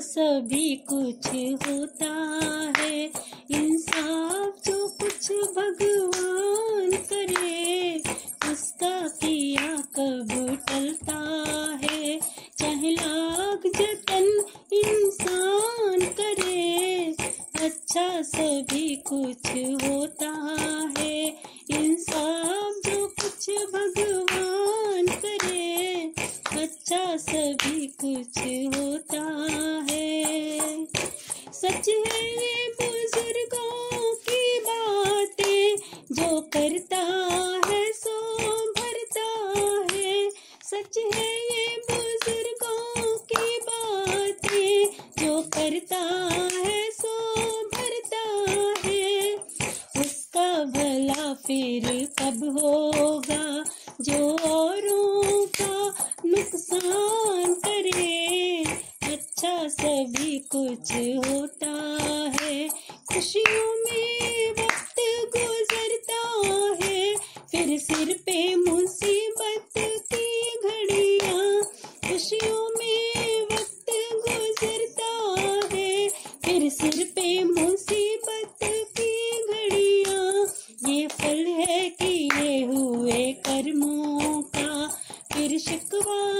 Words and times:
सभी 0.00 0.76
कुछ 0.92 1.26
होता 1.68 2.12
है। 2.78 3.04
इंसाफ 3.50 4.62
जो 4.66 4.88
कुछ 4.88 5.32
भगवान 5.32 6.90
करे, 6.90 7.96
उसका 8.52 9.08
किया 9.08 9.76
कब 9.76 10.58
टलता 10.68 11.18
है? 11.84 12.20
चाहे 12.58 12.90
लाख 12.90 13.60
जतन 13.66 14.44
इंसान 14.72 16.00
करे 16.00 17.16
अच्छा 17.60 18.22
सभी 18.22 18.96
कुछ 18.96 19.50
होता 19.84 20.56
है। 20.98 21.28
इंसाफ 21.70 22.90
जो 22.90 23.06
कुछ 23.06 23.50
भगवान 23.50 25.06
करे 25.06 26.12
अच्छा 26.62 27.16
सभी 27.16 27.86
कुछ 27.86 28.38
है 28.38 28.79
है 31.72 32.68
बुज़ुर्गों 32.68 34.14
की 34.14 34.60
बातें। 34.60 35.76
जो 36.12 36.40
करता 36.40 36.96
है 37.68 37.92
सो 37.92 38.40
भरता 38.72 39.54
है। 39.92 40.30
सच 40.64 40.98
है 40.98 41.36
ये 41.36 41.82
बुज़ुर्गों 41.90 43.18
की 43.18 43.58
बातें। 43.58 44.84
जो 45.18 45.42
करता 45.42 46.28
है 46.52 46.90
सो 46.90 47.34
भरता 47.68 48.44
है। 48.88 49.34
उसका 50.00 50.64
भला 50.64 51.34
फिर 51.34 52.08
कब 52.18 52.58
होगा? 52.58 53.64
जो 54.00 54.38
औरों 54.38 55.46
का 55.46 56.04
नुकसान 56.24 57.39
सभी 59.80 60.38
कुछ 60.38 60.92
होता 61.28 61.98
है। 62.40 62.68
खुशियों 63.12 63.84
में 63.84 64.50
वक्त 64.52 64.96
गुजरता 65.36 66.46
है। 66.84 67.16
फिर 67.50 67.78
सिर 67.78 68.22
पे 68.26 68.54
मुसीबत 68.54 69.70
की 70.12 70.52
घड़ियाँ। 70.68 71.62
खुशियों 72.08 72.76
में 72.78 73.42
वक्त 73.42 73.86
गुजरता 74.14 75.34
है। 75.76 76.08
फिर 76.44 76.70
सिर 76.70 77.12
पे 77.16 77.44
मुसीबत 77.44 78.58
की 78.98 79.42
घड़ियाँ। 79.46 80.46
ये 80.88 81.06
फल 81.06 81.46
है 81.46 81.90
कि 81.90 82.28
ये 82.38 82.64
हुए 82.64 83.32
कर्मों 83.32 84.42
का। 84.42 84.86
फिर 85.32 85.58
शिकवा 85.58 86.39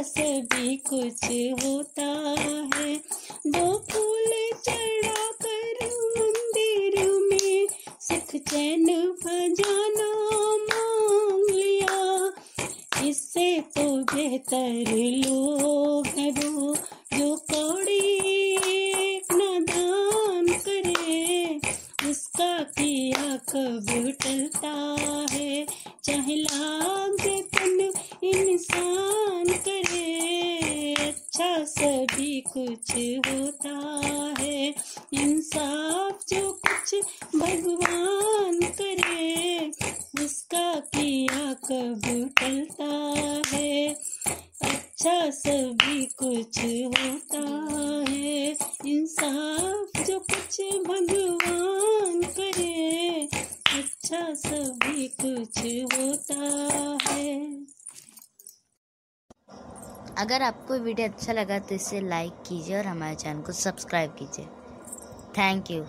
अच्छा 0.00 0.22
सभी 0.22 0.76
कुछ 0.76 1.24
होता 1.64 2.06
है। 2.74 2.96
दो 3.46 3.78
फूल 3.78 4.58
चढ़ा 4.64 5.32
कर 5.42 5.86
मंदिर 5.86 7.08
में 7.22 7.66
सुख 8.00 8.40
चैन 8.42 8.86
भजाना 9.24 10.08
मांग 10.56 11.50
लिया। 11.50 12.32
इससे 13.08 13.60
तो 13.60 13.96
बेहतर 14.14 14.96
लोग 14.96 16.06
वो 16.48 16.74
जो 17.18 17.36
कौड़ी 17.36 18.18
एक 18.76 19.26
दान 19.70 20.48
करे। 20.48 21.60
उसका 22.10 22.58
किया 22.58 23.36
कब 23.36 24.12
टलता 24.24 24.96
है? 25.30 25.66
चाहे 26.04 26.44
जतन 27.20 27.92
इंसान 28.24 29.39
सभी 31.80 32.40
कुछ 32.40 32.92
होता 33.28 34.00
है। 34.38 34.74
इंसाफ 35.12 36.24
जो 36.28 36.52
कुछ 36.52 36.94
भगवान 37.36 38.60
करे, 38.62 39.68
उसका 40.24 40.80
किया 40.80 41.52
कब 41.52 42.30
टलता 42.40 43.14
है? 43.56 43.88
अच्छा 44.62 45.30
सभी 45.30 46.06
कुछ 46.06 46.58
होता 46.64 47.66
है। 48.08 48.56
इंसाफ 48.86 50.06
जो 50.06 50.20
कुछ 50.20 50.60
भगवान 50.60 52.22
करे 52.22 53.28
अच्छा 53.72 54.34
सभी 54.34 55.08
कुछ 55.08 55.58
होता 55.98 56.98
है। 57.10 57.59
अगर 60.20 60.42
आपको 60.42 60.78
वीडियो 60.78 61.08
अच्छा 61.08 61.32
लगा 61.32 61.58
तो 61.58 61.74
इसे 61.74 62.00
लाइक 62.00 62.42
कीजिए 62.48 62.76
और 62.78 62.86
हमारे 62.86 63.14
चैनल 63.14 63.40
को 63.42 63.52
सब्सक्राइब 63.52 64.10
कीजिए। 64.18 64.46
Thank 65.38 65.70
you. 65.70 65.84